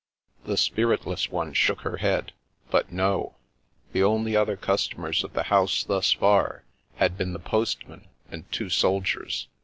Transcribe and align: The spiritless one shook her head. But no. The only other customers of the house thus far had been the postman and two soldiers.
The 0.45 0.57
spiritless 0.57 1.29
one 1.29 1.53
shook 1.53 1.81
her 1.81 1.97
head. 1.97 2.31
But 2.71 2.91
no. 2.91 3.35
The 3.91 4.01
only 4.01 4.35
other 4.35 4.57
customers 4.57 5.23
of 5.23 5.33
the 5.33 5.43
house 5.53 5.83
thus 5.83 6.11
far 6.13 6.63
had 6.95 7.19
been 7.19 7.33
the 7.33 7.37
postman 7.39 8.07
and 8.31 8.51
two 8.51 8.71
soldiers. 8.71 9.47